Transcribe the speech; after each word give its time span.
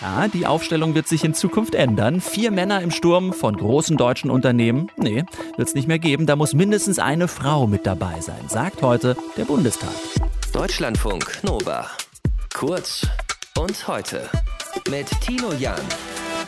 Ja, 0.00 0.28
die 0.28 0.46
Aufstellung 0.46 0.94
wird 0.94 1.06
sich 1.06 1.24
in 1.24 1.34
Zukunft 1.34 1.74
ändern. 1.74 2.20
Vier 2.20 2.50
Männer 2.50 2.80
im 2.80 2.90
Sturm 2.90 3.32
von 3.32 3.56
großen 3.56 3.96
deutschen 3.96 4.30
Unternehmen? 4.30 4.90
Nee, 4.96 5.24
wird 5.56 5.68
es 5.68 5.74
nicht 5.74 5.88
mehr 5.88 5.98
geben. 5.98 6.26
Da 6.26 6.36
muss 6.36 6.54
mindestens 6.54 6.98
eine 6.98 7.28
Frau 7.28 7.66
mit 7.66 7.86
dabei 7.86 8.20
sein, 8.20 8.48
sagt 8.48 8.82
heute 8.82 9.16
der 9.36 9.44
Bundestag. 9.44 9.94
Deutschlandfunk 10.52 11.42
Nova. 11.42 11.86
Kurz 12.54 13.06
und 13.58 13.86
heute. 13.86 14.28
Mit 14.88 15.08
Tino 15.20 15.52
Jan. 15.58 15.80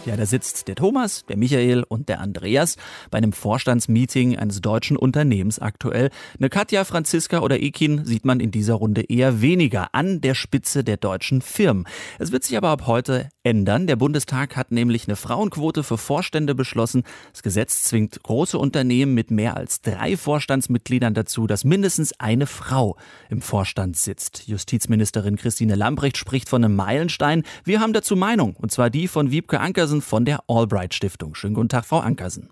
Ja, 0.04 0.16
da 0.16 0.26
sitzt 0.26 0.66
der 0.66 0.74
Thomas, 0.74 1.24
der 1.26 1.36
Michael 1.36 1.84
und 1.86 2.08
der 2.08 2.20
Andreas 2.20 2.76
bei 3.12 3.18
einem 3.18 3.32
Vorstandsmeeting 3.32 4.36
eines 4.36 4.60
deutschen 4.60 4.96
Unternehmens 4.96 5.60
aktuell. 5.60 6.10
Eine 6.36 6.48
Katja, 6.48 6.82
Franziska 6.82 7.38
oder 7.38 7.62
Ekin 7.62 8.04
sieht 8.04 8.24
man 8.24 8.40
in 8.40 8.50
dieser 8.50 8.74
Runde 8.74 9.02
eher 9.02 9.42
weniger 9.42 9.94
an 9.94 10.20
der 10.20 10.34
Spitze 10.34 10.82
der 10.82 10.96
deutschen 10.96 11.40
Firmen. 11.40 11.86
Es 12.18 12.32
wird 12.32 12.42
sich 12.42 12.56
aber 12.56 12.70
ab 12.70 12.88
heute 12.88 13.28
ändern. 13.44 13.86
Der 13.86 13.94
Bundestag 13.94 14.56
hat 14.56 14.72
nämlich 14.72 15.06
eine 15.06 15.14
Frauenquote 15.14 15.84
für 15.84 15.98
Vorstände 15.98 16.56
beschlossen. 16.56 17.04
Das 17.32 17.44
Gesetz 17.44 17.84
zwingt 17.84 18.24
große 18.24 18.58
Unternehmen 18.58 19.14
mit 19.14 19.30
mehr 19.30 19.56
als 19.56 19.82
drei 19.82 20.16
Vorstandsmitgliedern 20.16 21.14
dazu, 21.14 21.46
dass 21.46 21.62
mindestens 21.62 22.12
eine 22.18 22.48
Frau 22.48 22.96
im 23.30 23.40
Vorstand 23.40 23.96
sitzt. 23.96 24.48
Justizministerin 24.48 25.36
Christine 25.36 25.76
Lambrecht 25.76 26.16
spricht 26.16 26.48
von 26.48 26.64
einem 26.64 26.74
Meilenstein. 26.74 27.44
Wir 27.62 27.78
haben 27.78 27.92
dazu 27.92 28.16
Meinung, 28.16 28.56
und 28.56 28.72
zwar 28.72 28.90
die 28.90 29.06
von 29.06 29.30
Wiebke 29.30 29.60
Ankersen 29.60 29.91
Ankersen 29.92 30.00
von 30.00 30.24
der 30.24 30.44
Albright 30.48 30.94
Stiftung. 30.94 31.34
Schönen 31.34 31.54
guten 31.54 31.68
Tag, 31.68 31.84
Frau 31.84 31.98
Ankersen. 31.98 32.48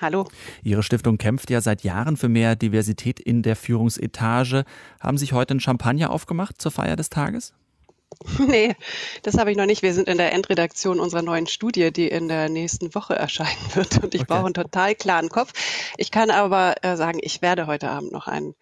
Hallo. 0.00 0.28
Ihre 0.62 0.84
Stiftung 0.84 1.18
kämpft 1.18 1.50
ja 1.50 1.60
seit 1.60 1.82
Jahren 1.82 2.16
für 2.16 2.28
mehr 2.28 2.54
Diversität 2.54 3.18
in 3.18 3.42
der 3.42 3.56
Führungsetage. 3.56 4.64
Haben 5.00 5.18
Sie 5.18 5.24
sich 5.24 5.32
heute 5.32 5.54
ein 5.54 5.60
Champagner 5.60 6.10
aufgemacht 6.10 6.62
zur 6.62 6.70
Feier 6.70 6.94
des 6.94 7.10
Tages? 7.10 7.52
Nee, 8.38 8.76
das 9.22 9.36
habe 9.36 9.50
ich 9.50 9.56
noch 9.56 9.66
nicht. 9.66 9.82
Wir 9.82 9.92
sind 9.92 10.08
in 10.08 10.18
der 10.18 10.32
Endredaktion 10.32 11.00
unserer 11.00 11.22
neuen 11.22 11.46
Studie, 11.48 11.92
die 11.92 12.08
in 12.08 12.28
der 12.28 12.48
nächsten 12.48 12.94
Woche 12.94 13.16
erscheinen 13.16 13.58
wird. 13.74 14.02
Und 14.02 14.14
ich 14.14 14.22
okay. 14.22 14.34
brauche 14.34 14.46
einen 14.46 14.54
total 14.54 14.94
klaren 14.94 15.28
Kopf. 15.28 15.52
Ich 15.96 16.12
kann 16.12 16.30
aber 16.30 16.76
äh, 16.82 16.96
sagen, 16.96 17.18
ich 17.20 17.42
werde 17.42 17.66
heute 17.66 17.90
Abend 17.90 18.12
noch 18.12 18.28
einen 18.28 18.54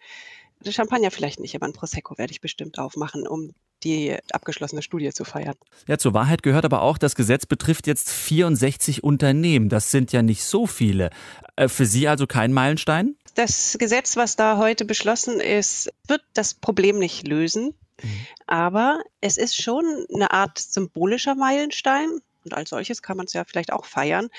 Champagner 0.65 1.11
vielleicht 1.11 1.39
nicht, 1.39 1.55
aber 1.55 1.65
ein 1.65 1.73
Prosecco 1.73 2.17
werde 2.17 2.31
ich 2.31 2.41
bestimmt 2.41 2.79
aufmachen, 2.79 3.27
um 3.27 3.53
die 3.83 4.17
abgeschlossene 4.31 4.81
Studie 4.81 5.11
zu 5.11 5.23
feiern. 5.23 5.55
Ja, 5.87 5.97
zur 5.97 6.13
Wahrheit 6.13 6.43
gehört 6.43 6.65
aber 6.65 6.81
auch, 6.81 6.97
das 6.97 7.15
Gesetz 7.15 7.45
betrifft 7.45 7.87
jetzt 7.87 8.09
64 8.09 9.03
Unternehmen. 9.03 9.69
Das 9.69 9.91
sind 9.91 10.11
ja 10.11 10.21
nicht 10.21 10.43
so 10.43 10.65
viele. 10.65 11.11
Äh, 11.55 11.67
für 11.67 11.85
Sie 11.85 12.07
also 12.07 12.27
kein 12.27 12.53
Meilenstein? 12.53 13.15
Das 13.35 13.77
Gesetz, 13.79 14.17
was 14.17 14.35
da 14.35 14.57
heute 14.57 14.83
beschlossen 14.83 15.39
ist, 15.39 15.91
wird 16.07 16.21
das 16.33 16.55
Problem 16.55 16.97
nicht 16.97 17.27
lösen. 17.27 17.75
Mhm. 18.01 18.27
Aber 18.47 19.01
es 19.21 19.37
ist 19.37 19.61
schon 19.61 19.85
eine 20.13 20.31
Art 20.31 20.57
symbolischer 20.57 21.35
Meilenstein. 21.35 22.09
Und 22.43 22.53
als 22.53 22.69
solches 22.69 23.01
kann 23.01 23.17
man 23.17 23.25
es 23.25 23.33
ja 23.33 23.43
vielleicht 23.45 23.73
auch 23.73 23.85
feiern. 23.85 24.29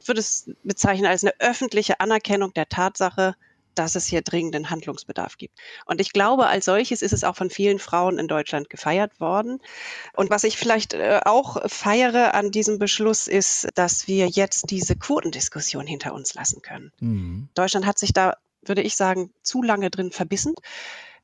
Ich 0.00 0.08
würde 0.08 0.20
es 0.20 0.50
bezeichnen 0.64 1.06
als 1.06 1.22
eine 1.22 1.34
öffentliche 1.38 2.00
Anerkennung 2.00 2.52
der 2.54 2.68
Tatsache, 2.68 3.36
dass 3.74 3.94
es 3.94 4.06
hier 4.06 4.22
dringenden 4.22 4.70
Handlungsbedarf 4.70 5.36
gibt. 5.36 5.58
Und 5.86 6.00
ich 6.00 6.12
glaube, 6.12 6.46
als 6.46 6.64
solches 6.64 7.02
ist 7.02 7.12
es 7.12 7.24
auch 7.24 7.36
von 7.36 7.50
vielen 7.50 7.78
Frauen 7.78 8.18
in 8.18 8.28
Deutschland 8.28 8.70
gefeiert 8.70 9.20
worden. 9.20 9.60
Und 10.14 10.30
was 10.30 10.44
ich 10.44 10.56
vielleicht 10.56 10.94
äh, 10.94 11.20
auch 11.24 11.68
feiere 11.68 12.34
an 12.34 12.50
diesem 12.50 12.78
Beschluss 12.78 13.28
ist, 13.28 13.68
dass 13.74 14.08
wir 14.08 14.28
jetzt 14.28 14.70
diese 14.70 14.96
Quotendiskussion 14.96 15.86
hinter 15.86 16.14
uns 16.14 16.34
lassen 16.34 16.62
können. 16.62 16.92
Mhm. 17.00 17.48
Deutschland 17.54 17.86
hat 17.86 17.98
sich 17.98 18.12
da 18.12 18.34
würde 18.64 18.82
ich 18.82 18.96
sagen, 18.96 19.30
zu 19.42 19.62
lange 19.62 19.88
drin 19.88 20.10
verbissen 20.10 20.54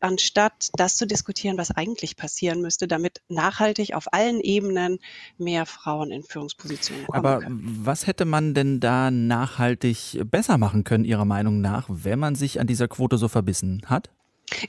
anstatt 0.05 0.71
das 0.77 0.97
zu 0.97 1.07
diskutieren, 1.07 1.57
was 1.57 1.71
eigentlich 1.71 2.17
passieren 2.17 2.61
müsste, 2.61 2.87
damit 2.87 3.23
nachhaltig 3.29 3.95
auf 3.95 4.13
allen 4.13 4.41
Ebenen 4.41 4.99
mehr 5.39 5.65
Frauen 5.65 6.11
in 6.11 6.23
Führungspositionen 6.23 7.07
kommen 7.07 7.27
Aber 7.27 7.41
können. 7.41 7.81
was 7.83 8.07
hätte 8.07 8.27
man 8.27 8.53
denn 8.53 8.81
da 8.81 9.11
nachhaltig 9.11 10.21
besser 10.31 10.59
machen 10.59 10.85
können, 10.85 11.05
Ihrer 11.05 11.25
Meinung 11.25 11.63
nach, 11.63 11.87
wenn 11.89 12.19
man 12.19 12.35
sich 12.35 12.61
an 12.61 12.67
dieser 12.67 12.87
Quote 12.87 13.17
so 13.17 13.29
verbissen 13.29 13.83
hat? 13.87 14.11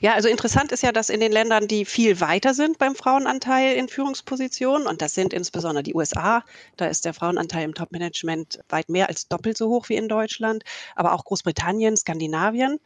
Ja, 0.00 0.14
also 0.14 0.28
interessant 0.28 0.72
ist 0.72 0.82
ja, 0.82 0.90
dass 0.90 1.10
in 1.10 1.20
den 1.20 1.32
Ländern, 1.32 1.68
die 1.68 1.84
viel 1.84 2.20
weiter 2.20 2.54
sind 2.54 2.78
beim 2.78 2.94
Frauenanteil 2.94 3.76
in 3.76 3.88
Führungspositionen, 3.88 4.86
und 4.86 5.02
das 5.02 5.14
sind 5.14 5.34
insbesondere 5.34 5.82
die 5.82 5.94
USA, 5.94 6.42
da 6.78 6.86
ist 6.86 7.04
der 7.04 7.12
Frauenanteil 7.12 7.64
im 7.64 7.74
Topmanagement 7.74 8.60
weit 8.70 8.88
mehr 8.88 9.08
als 9.08 9.28
doppelt 9.28 9.56
so 9.58 9.68
hoch 9.68 9.90
wie 9.90 9.96
in 9.96 10.08
Deutschland, 10.08 10.64
aber 10.94 11.12
auch 11.12 11.24
Großbritannien, 11.24 11.96
Skandinavien, 11.96 12.80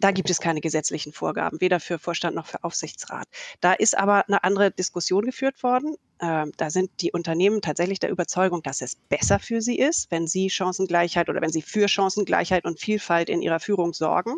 da 0.00 0.10
gibt 0.10 0.30
es 0.30 0.40
keine 0.40 0.60
gesetzlichen 0.60 1.12
Vorgaben, 1.12 1.60
weder 1.60 1.80
für 1.80 1.98
Vorstand 1.98 2.36
noch 2.36 2.46
für 2.46 2.62
Aufsichtsrat. 2.64 3.26
Da 3.60 3.72
ist 3.72 3.96
aber 3.96 4.26
eine 4.28 4.44
andere 4.44 4.70
Diskussion 4.70 5.24
geführt 5.24 5.62
worden. 5.62 5.96
Ähm, 6.24 6.52
da 6.56 6.70
sind 6.70 6.90
die 7.00 7.12
Unternehmen 7.12 7.60
tatsächlich 7.60 7.98
der 7.98 8.08
Überzeugung, 8.08 8.62
dass 8.62 8.80
es 8.80 8.96
besser 8.96 9.38
für 9.38 9.60
sie 9.60 9.78
ist, 9.78 10.10
wenn 10.10 10.26
sie 10.26 10.48
Chancengleichheit 10.48 11.28
oder 11.28 11.42
wenn 11.42 11.52
sie 11.52 11.60
für 11.60 11.86
Chancengleichheit 11.86 12.64
und 12.64 12.80
Vielfalt 12.80 13.28
in 13.28 13.42
ihrer 13.42 13.60
Führung 13.60 13.92
sorgen. 13.92 14.36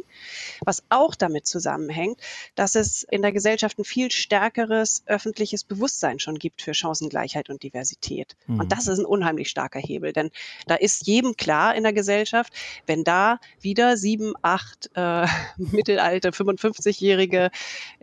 Was 0.64 0.82
auch 0.88 1.14
damit 1.14 1.46
zusammenhängt, 1.46 2.18
dass 2.56 2.74
es 2.74 3.04
in 3.04 3.22
der 3.22 3.30
Gesellschaft 3.30 3.78
ein 3.78 3.84
viel 3.84 4.10
stärkeres 4.10 5.04
öffentliches 5.06 5.62
Bewusstsein 5.62 6.18
schon 6.18 6.40
gibt 6.40 6.60
für 6.60 6.74
Chancengleichheit 6.74 7.50
und 7.50 7.62
Diversität. 7.62 8.36
Mhm. 8.48 8.60
Und 8.60 8.72
das 8.72 8.88
ist 8.88 8.98
ein 8.98 9.06
unheimlich 9.06 9.48
starker 9.48 9.78
Hebel, 9.78 10.12
denn 10.12 10.30
da 10.66 10.74
ist 10.74 11.06
jedem 11.06 11.36
klar 11.36 11.76
in 11.76 11.84
der 11.84 11.92
Gesellschaft, 11.92 12.52
wenn 12.86 13.04
da 13.04 13.38
wieder 13.60 13.96
sieben, 13.96 14.34
acht 14.42 14.90
äh, 14.94 15.26
mittelalte 15.56 16.30
55-Jährige, 16.30 17.50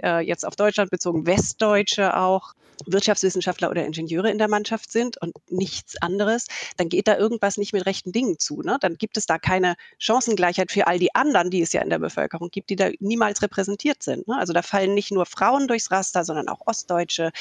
äh, 0.02 0.26
jetzt 0.26 0.46
auf 0.46 0.56
Deutschland 0.56 0.90
bezogen, 0.90 1.26
Westdeutsche 1.26 2.16
auch, 2.16 2.54
Wirtschaftswissenschaftler 2.86 3.70
oder 3.74 3.86
Ingenieure 3.86 4.30
in 4.30 4.38
der 4.38 4.48
Mannschaft 4.48 4.92
sind 4.92 5.20
und 5.22 5.34
nichts 5.50 6.00
anderes, 6.02 6.48
dann 6.78 6.90
geht 6.90 7.08
da 7.08 7.18
irgendwas 7.18 7.58
nicht 7.58 7.74
mit 7.74 7.86
rechten 7.86 8.12
Dingen 8.12 8.38
zu. 8.38 8.62
Ne? 8.62 8.78
Dann 8.80 8.96
gibt 8.96 9.18
es 9.18 9.26
da 9.26 9.40
keine 9.40 9.76
Chancengleichheit 9.98 10.72
für 10.72 10.86
all 10.86 11.00
die 11.00 11.16
anderen, 11.16 11.50
die 11.50 11.62
es 11.62 11.74
ja 11.74 11.82
in 11.82 11.90
der 11.90 12.00
Bevölkerung 12.00 12.50
gibt, 12.52 12.70
die 12.70 12.76
da 12.76 12.90
niemals 13.00 13.42
repräsentiert 13.42 14.04
sind. 14.04 14.28
Ne? 14.28 14.38
Also 14.38 14.54
da 14.54 14.62
fallen 14.62 14.94
nicht 14.94 15.12
nur 15.12 15.26
Frauen 15.26 15.68
durchs 15.68 15.90
Raster, 15.90 16.24
sondern 16.24 16.48
auch 16.48 16.62
Ostdeutsche, 16.68 17.32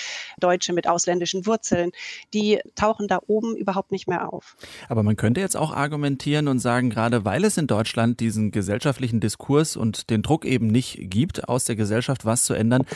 Deutsche 0.41 0.72
mit 0.72 0.88
ausländischen 0.88 1.47
Wurzeln, 1.47 1.93
die 2.32 2.60
tauchen 2.75 3.09
da 3.09 3.20
oben 3.26 3.54
überhaupt 3.56 3.93
nicht 3.93 4.09
mehr 4.09 4.32
auf. 4.32 4.56
Aber 4.88 5.03
man 5.03 5.16
könnte 5.16 5.41
jetzt 5.41 5.56
auch 5.56 5.72
argumentieren 5.72 6.49
und 6.49 6.59
sagen, 6.59 6.88
gerade 6.88 7.25
weil 7.26 7.44
es 7.44 7.59
in 7.59 7.66
Deutschland 7.66 8.20
diesen 8.20 8.50
gesellschaftlichen 8.50 9.20
Diskurs 9.20 9.76
und 9.76 10.09
den 10.09 10.22
Druck 10.22 10.47
eben 10.47 10.69
nicht 10.69 10.99
gibt, 11.03 11.49
aus 11.49 11.64
der 11.66 11.76
Gesellschaft 11.76 12.25
was 12.25 12.44
zu 12.44 12.54
ändern, 12.54 12.87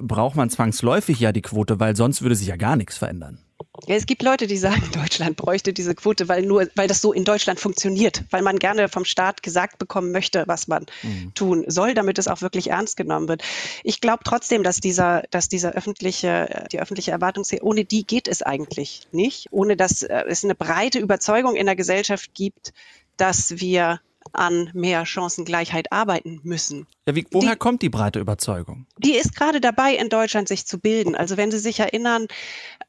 braucht 0.00 0.36
man 0.36 0.48
zwangsläufig 0.48 1.20
ja 1.20 1.32
die 1.32 1.42
Quote, 1.42 1.78
weil 1.80 1.96
sonst 1.96 2.22
würde 2.22 2.34
sich 2.34 2.48
ja 2.48 2.56
gar 2.56 2.67
nichts 2.76 2.96
verändern. 2.96 3.38
Ja, 3.86 3.94
es 3.94 4.06
gibt 4.06 4.22
Leute, 4.22 4.46
die 4.46 4.56
sagen, 4.56 4.82
Deutschland 4.92 5.36
bräuchte 5.36 5.72
diese 5.72 5.94
Quote, 5.94 6.28
weil 6.28 6.42
nur, 6.42 6.66
weil 6.74 6.88
das 6.88 7.00
so 7.00 7.12
in 7.12 7.24
Deutschland 7.24 7.60
funktioniert, 7.60 8.24
weil 8.30 8.42
man 8.42 8.58
gerne 8.58 8.88
vom 8.88 9.04
Staat 9.04 9.42
gesagt 9.42 9.78
bekommen 9.78 10.10
möchte, 10.10 10.44
was 10.46 10.68
man 10.68 10.86
mhm. 11.02 11.32
tun 11.34 11.64
soll, 11.68 11.94
damit 11.94 12.18
es 12.18 12.28
auch 12.28 12.42
wirklich 12.42 12.70
ernst 12.70 12.96
genommen 12.96 13.28
wird. 13.28 13.42
Ich 13.84 14.00
glaube 14.00 14.24
trotzdem, 14.24 14.62
dass 14.62 14.78
dieser, 14.78 15.22
dass 15.30 15.48
dieser 15.48 15.72
öffentliche, 15.72 16.66
die 16.72 16.80
öffentliche 16.80 17.12
Erwartung, 17.12 17.44
ohne 17.62 17.84
die 17.84 18.04
geht 18.06 18.28
es 18.28 18.42
eigentlich 18.42 19.06
nicht, 19.12 19.46
ohne 19.50 19.76
dass 19.76 20.02
äh, 20.02 20.24
es 20.28 20.44
eine 20.44 20.54
breite 20.54 20.98
Überzeugung 20.98 21.54
in 21.54 21.66
der 21.66 21.76
Gesellschaft 21.76 22.34
gibt, 22.34 22.72
dass 23.16 23.60
wir 23.60 24.00
an 24.32 24.70
mehr 24.74 25.06
Chancengleichheit 25.06 25.92
arbeiten 25.92 26.40
müssen. 26.42 26.86
Ja, 27.08 27.14
wie, 27.14 27.26
woher 27.30 27.52
die, 27.52 27.56
kommt 27.56 27.80
die 27.80 27.88
breite 27.88 28.20
Überzeugung? 28.20 28.84
Die 28.98 29.16
ist 29.16 29.34
gerade 29.34 29.62
dabei, 29.62 29.94
in 29.94 30.10
Deutschland 30.10 30.46
sich 30.46 30.66
zu 30.66 30.78
bilden. 30.78 31.14
Also 31.14 31.38
wenn 31.38 31.50
Sie 31.50 31.58
sich 31.58 31.80
erinnern, 31.80 32.26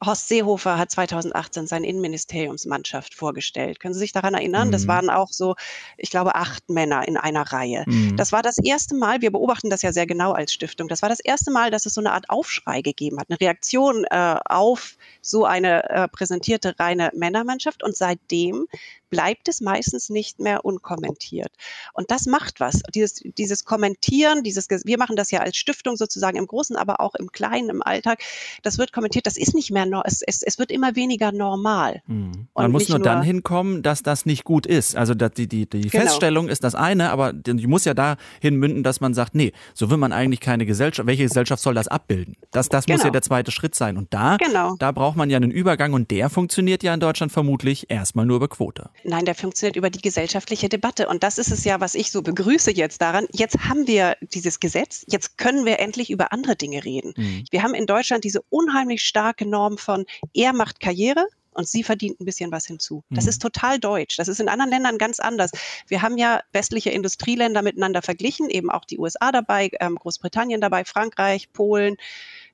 Horst 0.04 0.28
Seehofer 0.28 0.76
hat 0.76 0.90
2018 0.90 1.66
seine 1.66 1.86
Innenministeriumsmannschaft 1.86 3.14
vorgestellt. 3.14 3.80
Können 3.80 3.94
Sie 3.94 4.00
sich 4.00 4.12
daran 4.12 4.34
erinnern? 4.34 4.68
Mhm. 4.68 4.72
Das 4.72 4.86
waren 4.86 5.08
auch 5.08 5.28
so, 5.30 5.54
ich 5.96 6.10
glaube, 6.10 6.34
acht 6.34 6.68
Männer 6.68 7.08
in 7.08 7.16
einer 7.16 7.50
Reihe. 7.50 7.84
Mhm. 7.86 8.18
Das 8.18 8.30
war 8.30 8.42
das 8.42 8.58
erste 8.58 8.94
Mal, 8.94 9.22
wir 9.22 9.30
beobachten 9.30 9.70
das 9.70 9.80
ja 9.80 9.90
sehr 9.90 10.06
genau 10.06 10.32
als 10.32 10.52
Stiftung, 10.52 10.88
das 10.88 11.00
war 11.00 11.08
das 11.08 11.20
erste 11.20 11.50
Mal, 11.50 11.70
dass 11.70 11.86
es 11.86 11.94
so 11.94 12.02
eine 12.02 12.12
Art 12.12 12.28
Aufschrei 12.28 12.82
gegeben 12.82 13.18
hat, 13.18 13.30
eine 13.30 13.40
Reaktion 13.40 14.04
äh, 14.10 14.36
auf 14.44 14.98
so 15.22 15.46
eine 15.46 15.88
äh, 15.88 16.08
präsentierte 16.08 16.78
reine 16.78 17.10
Männermannschaft. 17.14 17.82
Und 17.82 17.96
seitdem 17.96 18.66
bleibt 19.10 19.48
es 19.48 19.60
meistens 19.60 20.08
nicht 20.08 20.38
mehr 20.38 20.64
unkommentiert. 20.64 21.52
Und 21.92 22.10
das 22.10 22.26
macht 22.26 22.60
was. 22.60 22.80
Dieses, 22.94 23.20
dieses 23.36 23.64
Kommentieren, 23.64 24.09
dieses, 24.10 24.68
wir 24.68 24.98
machen 24.98 25.16
das 25.16 25.30
ja 25.30 25.40
als 25.40 25.56
Stiftung 25.56 25.96
sozusagen 25.96 26.36
im 26.36 26.46
Großen, 26.46 26.76
aber 26.76 27.00
auch 27.00 27.14
im 27.14 27.30
Kleinen, 27.32 27.70
im 27.70 27.82
Alltag. 27.82 28.22
Das 28.62 28.78
wird 28.78 28.92
kommentiert. 28.92 29.26
Das 29.26 29.36
ist 29.36 29.54
nicht 29.54 29.70
mehr, 29.70 29.86
es, 30.04 30.22
es, 30.22 30.42
es 30.42 30.58
wird 30.58 30.70
immer 30.70 30.96
weniger 30.96 31.32
normal. 31.32 32.02
Mhm. 32.06 32.48
Man 32.54 32.70
muss 32.72 32.88
nur, 32.88 32.98
nur, 32.98 33.04
dann 33.04 33.22
hinkommen, 33.22 33.82
dass 33.82 34.02
das 34.02 34.26
nicht 34.26 34.44
gut 34.44 34.66
ist. 34.66 34.96
Also 34.96 35.14
die, 35.14 35.46
die, 35.46 35.66
die 35.66 35.88
genau. 35.88 36.04
Feststellung 36.04 36.48
ist 36.48 36.64
das 36.64 36.74
eine, 36.74 37.10
aber 37.10 37.32
die 37.32 37.66
muss 37.66 37.84
ja 37.84 37.94
dahin 37.94 38.56
münden, 38.56 38.82
dass 38.82 39.00
man 39.00 39.14
sagt, 39.14 39.34
nee, 39.34 39.52
so 39.74 39.90
will 39.90 39.96
man 39.96 40.12
eigentlich 40.12 40.40
keine 40.40 40.66
Gesellschaft. 40.66 41.06
Welche 41.06 41.24
Gesellschaft 41.24 41.62
soll 41.62 41.74
das 41.74 41.88
abbilden? 41.88 42.36
Das, 42.50 42.68
das 42.68 42.86
genau. 42.86 42.96
muss 42.96 43.02
ja 43.02 43.04
genau. 43.04 43.12
der 43.12 43.22
zweite 43.22 43.50
Schritt 43.50 43.74
sein. 43.74 43.96
Und 43.96 44.12
da, 44.12 44.36
genau. 44.36 44.76
da 44.78 44.92
braucht 44.92 45.16
man 45.16 45.30
ja 45.30 45.36
einen 45.36 45.50
Übergang 45.50 45.92
und 45.92 46.10
der 46.10 46.30
funktioniert 46.30 46.82
ja 46.82 46.94
in 46.94 47.00
Deutschland 47.00 47.32
vermutlich 47.32 47.90
erstmal 47.90 48.26
nur 48.26 48.36
über 48.36 48.48
Quote. 48.48 48.90
Nein, 49.04 49.24
der 49.24 49.34
funktioniert 49.34 49.76
über 49.76 49.90
die 49.90 50.00
gesellschaftliche 50.00 50.68
Debatte. 50.68 51.08
Und 51.08 51.22
das 51.22 51.38
ist 51.38 51.50
es 51.50 51.64
ja, 51.64 51.80
was 51.80 51.94
ich 51.94 52.10
so 52.10 52.22
begrüße 52.22 52.72
jetzt 52.72 53.00
daran. 53.00 53.26
Jetzt 53.32 53.58
haben 53.68 53.86
wir 53.86 53.99
wir 54.00 54.16
dieses 54.20 54.60
Gesetz, 54.60 55.04
jetzt 55.08 55.36
können 55.36 55.64
wir 55.66 55.78
endlich 55.78 56.10
über 56.10 56.32
andere 56.32 56.56
Dinge 56.56 56.84
reden. 56.84 57.12
Mhm. 57.16 57.44
Wir 57.50 57.62
haben 57.62 57.74
in 57.74 57.86
Deutschland 57.86 58.24
diese 58.24 58.40
unheimlich 58.48 59.02
starke 59.02 59.46
Norm 59.46 59.78
von, 59.78 60.06
er 60.32 60.52
macht 60.52 60.80
Karriere, 60.80 61.26
und 61.52 61.68
sie 61.68 61.82
verdient 61.82 62.20
ein 62.20 62.24
bisschen 62.24 62.52
was 62.52 62.66
hinzu. 62.66 63.02
Das 63.10 63.24
mhm. 63.24 63.30
ist 63.30 63.42
total 63.42 63.78
deutsch. 63.80 64.16
Das 64.16 64.28
ist 64.28 64.40
in 64.40 64.48
anderen 64.48 64.70
Ländern 64.70 64.98
ganz 64.98 65.18
anders. 65.18 65.50
Wir 65.88 66.00
haben 66.00 66.16
ja 66.16 66.42
westliche 66.52 66.90
Industrieländer 66.90 67.62
miteinander 67.62 68.02
verglichen, 68.02 68.48
eben 68.48 68.70
auch 68.70 68.84
die 68.84 68.98
USA 68.98 69.32
dabei, 69.32 69.70
ähm, 69.80 69.96
Großbritannien 69.96 70.60
dabei, 70.60 70.84
Frankreich, 70.84 71.52
Polen, 71.52 71.96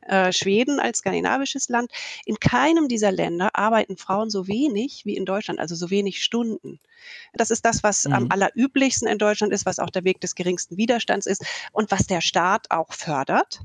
äh, 0.09 0.33
Schweden 0.33 0.81
als 0.81 0.99
skandinavisches 0.99 1.69
Land. 1.69 1.91
In 2.25 2.39
keinem 2.39 2.89
dieser 2.89 3.13
Länder 3.13 3.51
arbeiten 3.55 3.97
Frauen 3.97 4.31
so 4.31 4.47
wenig 4.49 5.05
wie 5.05 5.17
in 5.17 5.25
Deutschland, 5.25 5.61
also 5.61 5.75
so 5.75 5.91
wenig 5.91 6.23
Stunden. 6.23 6.81
Das 7.35 7.51
ist 7.51 7.65
das, 7.65 7.83
was 7.83 8.05
mhm. 8.05 8.13
am 8.13 8.27
allerüblichsten 8.31 9.09
in 9.09 9.19
Deutschland 9.19 9.53
ist, 9.53 9.67
was 9.67 9.79
auch 9.79 9.91
der 9.91 10.05
Weg 10.05 10.21
des 10.21 10.35
geringsten 10.35 10.77
Widerstands 10.77 11.27
ist 11.27 11.45
und 11.73 11.91
was 11.91 12.07
der 12.07 12.21
Staat 12.21 12.71
auch 12.71 12.93
fördert. 12.93 13.61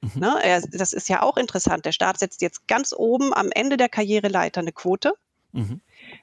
Mhm. 0.00 0.20
Ne, 0.20 0.38
er, 0.42 0.60
das 0.60 0.92
ist 0.92 1.08
ja 1.08 1.22
auch 1.22 1.36
interessant. 1.36 1.84
Der 1.84 1.92
Staat 1.92 2.18
setzt 2.18 2.42
jetzt 2.42 2.68
ganz 2.68 2.92
oben 2.92 3.32
am 3.34 3.50
Ende 3.52 3.76
der 3.76 3.88
Karriereleiter 3.88 4.60
eine 4.60 4.72
Quote. 4.72 5.14
Mhm. 5.52 5.80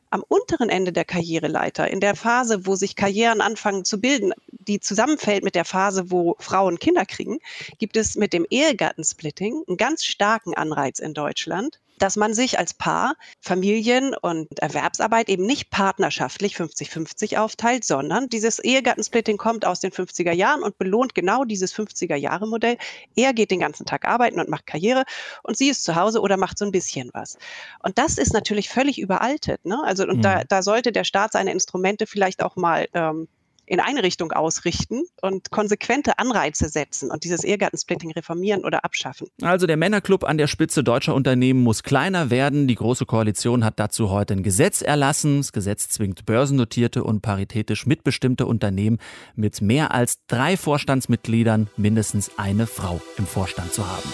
Am 0.09 0.23
unteren 0.27 0.69
Ende 0.69 0.93
der 0.93 1.05
Karriereleiter, 1.05 1.89
in 1.89 1.99
der 1.99 2.15
Phase, 2.15 2.67
wo 2.67 2.75
sich 2.75 2.95
Karrieren 2.95 3.41
anfangen 3.41 3.83
zu 3.83 3.99
bilden, 3.99 4.31
die 4.67 4.79
zusammenfällt 4.79 5.43
mit 5.43 5.55
der 5.55 5.65
Phase, 5.65 6.11
wo 6.11 6.35
Frauen 6.39 6.79
Kinder 6.79 7.05
kriegen, 7.05 7.39
gibt 7.79 7.97
es 7.97 8.15
mit 8.15 8.33
dem 8.33 8.45
Ehegattensplitting 8.49 9.63
einen 9.67 9.77
ganz 9.77 10.03
starken 10.03 10.53
Anreiz 10.53 10.99
in 10.99 11.13
Deutschland, 11.13 11.79
dass 11.99 12.15
man 12.17 12.33
sich 12.33 12.59
als 12.59 12.73
Paar 12.73 13.15
Familien 13.39 14.15
und 14.15 14.59
Erwerbsarbeit 14.59 15.29
eben 15.29 15.45
nicht 15.45 15.69
partnerschaftlich 15.69 16.55
50-50 16.55 17.37
aufteilt, 17.37 17.85
sondern 17.85 18.29
dieses 18.29 18.59
Ehegattensplitting 18.59 19.37
kommt 19.37 19.65
aus 19.65 19.79
den 19.79 19.91
50er 19.91 20.33
Jahren 20.33 20.63
und 20.63 20.77
belohnt 20.77 21.15
genau 21.15 21.45
dieses 21.45 21.73
50er 21.73 22.15
Jahre 22.15 22.47
Modell. 22.47 22.77
Er 23.15 23.33
geht 23.33 23.51
den 23.51 23.59
ganzen 23.59 23.85
Tag 23.85 24.05
arbeiten 24.05 24.39
und 24.39 24.49
macht 24.49 24.67
Karriere 24.67 25.03
und 25.43 25.57
sie 25.57 25.69
ist 25.69 25.83
zu 25.83 25.95
Hause 25.95 26.19
oder 26.19 26.37
macht 26.37 26.57
so 26.57 26.65
ein 26.65 26.71
bisschen 26.71 27.09
was. 27.13 27.37
Und 27.83 27.97
das 27.97 28.17
ist 28.17 28.33
natürlich 28.33 28.69
völlig 28.69 28.99
überaltet. 28.99 29.65
Ne? 29.65 29.81
Also 29.83 30.03
und 30.03 30.17
mhm. 30.17 30.23
da, 30.23 30.43
da 30.43 30.61
sollte 30.61 30.91
der 30.91 31.03
Staat 31.03 31.31
seine 31.33 31.51
Instrumente 31.51 32.07
vielleicht 32.07 32.43
auch 32.43 32.55
mal 32.55 32.87
ähm, 32.93 33.27
in 33.73 33.79
eine 33.79 34.03
Richtung 34.03 34.31
ausrichten 34.31 35.01
und 35.19 35.49
konsequente 35.49 36.19
Anreize 36.19 36.69
setzen 36.69 37.09
und 37.09 37.23
dieses 37.23 37.43
Ehegattensplitting 37.43 38.11
reformieren 38.11 38.63
oder 38.65 38.85
abschaffen. 38.85 39.29
Also 39.41 39.65
der 39.65 39.77
Männerclub 39.77 40.23
an 40.23 40.37
der 40.37 40.45
Spitze 40.45 40.83
deutscher 40.83 41.15
Unternehmen 41.15 41.63
muss 41.63 41.81
kleiner 41.81 42.29
werden. 42.29 42.67
Die 42.67 42.75
Große 42.75 43.07
Koalition 43.07 43.65
hat 43.65 43.79
dazu 43.79 44.11
heute 44.11 44.35
ein 44.35 44.43
Gesetz 44.43 44.83
erlassen. 44.83 45.37
Das 45.37 45.51
Gesetz 45.51 45.89
zwingt 45.89 46.27
börsennotierte 46.27 47.03
und 47.03 47.21
paritätisch 47.21 47.87
mitbestimmte 47.87 48.45
Unternehmen 48.45 48.99
mit 49.35 49.59
mehr 49.59 49.91
als 49.91 50.19
drei 50.27 50.55
Vorstandsmitgliedern 50.55 51.67
mindestens 51.75 52.37
eine 52.37 52.67
Frau 52.67 53.01
im 53.17 53.25
Vorstand 53.25 53.73
zu 53.73 53.87
haben. 53.87 54.13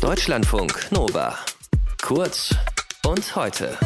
Deutschlandfunk 0.00 0.90
Nova. 0.90 1.38
Kurz 2.02 2.56
und 3.06 3.36
heute. 3.36 3.78